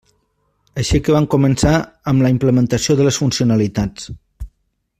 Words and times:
Així 0.83 1.01
que 1.07 1.13
vam 1.15 1.27
començar 1.33 1.73
amb 2.13 2.25
la 2.27 2.31
implementació 2.37 2.97
de 3.01 3.07
les 3.09 3.21
funcionalitats. 3.25 4.11